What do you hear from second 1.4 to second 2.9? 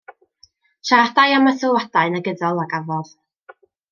y sylwadau negyddol a